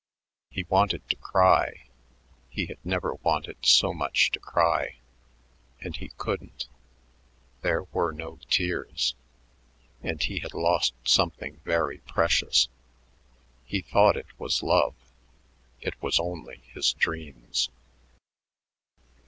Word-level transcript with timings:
He 0.49 0.63
wanted 0.63 1.07
to 1.11 1.15
cry; 1.15 1.83
he 2.49 2.65
had 2.65 2.83
never 2.83 3.13
wanted 3.13 3.63
so 3.63 3.93
much 3.93 4.31
to 4.31 4.39
cry 4.39 4.95
and 5.79 5.95
he 5.95 6.09
couldn't. 6.17 6.67
There 7.61 7.83
were 7.83 8.11
no 8.11 8.39
tears 8.49 9.13
and 10.01 10.19
he 10.19 10.39
had 10.39 10.55
lost 10.55 10.95
something 11.03 11.57
very 11.65 11.99
precious. 11.99 12.67
He 13.63 13.81
thought 13.81 14.17
it 14.17 14.39
was 14.39 14.63
love; 14.63 14.95
it 15.81 16.01
was 16.01 16.19
only 16.19 16.63
his 16.73 16.93
dreams. 16.93 17.69